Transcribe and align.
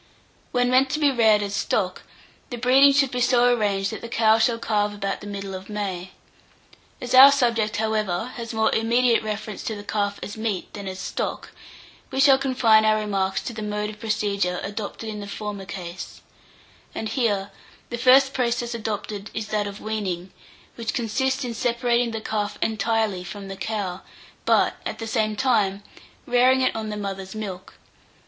When 0.51 0.71
meant 0.71 0.89
to 0.89 0.99
be 0.99 1.11
reared 1.11 1.43
as 1.43 1.53
stock, 1.55 2.01
the 2.49 2.57
breeding 2.57 2.91
should 2.91 3.11
be 3.11 3.21
so 3.21 3.53
arranged 3.53 3.91
that 3.91 4.01
the 4.01 4.09
cow 4.09 4.39
shall 4.39 4.57
calve 4.57 4.95
about 4.95 5.21
the 5.21 5.27
middle 5.27 5.53
of 5.53 5.69
May. 5.69 6.09
As 6.99 7.13
our 7.13 7.31
subject, 7.31 7.77
however, 7.77 8.31
has 8.35 8.51
more 8.51 8.73
immediate 8.73 9.21
reference 9.21 9.61
to 9.65 9.75
the 9.75 9.83
calf 9.83 10.19
as 10.23 10.35
meat 10.35 10.73
than 10.73 10.87
as 10.87 10.97
stock, 10.97 11.51
we 12.09 12.19
shall 12.19 12.39
confine 12.39 12.83
our 12.83 12.97
remarks 12.97 13.43
to 13.43 13.53
the 13.53 13.61
mode 13.61 13.91
of 13.91 13.99
procedure 13.99 14.59
adopted 14.63 15.07
in 15.07 15.19
the 15.19 15.27
former 15.27 15.65
case; 15.65 16.21
and 16.95 17.09
here, 17.09 17.51
the 17.91 17.97
first 17.99 18.33
process 18.33 18.73
adopted 18.73 19.29
is 19.35 19.49
that 19.49 19.67
of 19.67 19.79
weaning; 19.81 20.33
which 20.77 20.95
consists 20.95 21.43
in 21.45 21.53
separating 21.53 22.09
the 22.09 22.21
calf 22.21 22.57
entirely 22.63 23.23
from 23.23 23.49
the 23.49 23.55
cow, 23.55 24.01
but, 24.45 24.77
at 24.83 24.97
the 24.97 25.05
same 25.05 25.35
time, 25.35 25.83
rearing 26.25 26.61
it 26.61 26.75
on 26.75 26.89
the 26.89 26.97
mother's 26.97 27.35
milk. 27.35 27.75